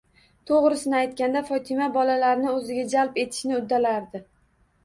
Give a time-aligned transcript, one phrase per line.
[0.51, 4.25] To'g'risini aytganda, Fotima bolalarni o'ziga jalb etishni uddalardi.